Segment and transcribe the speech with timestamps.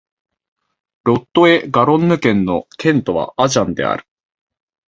[1.03, 4.07] ロット＝エ＝ガロンヌ県の県都はアジャンである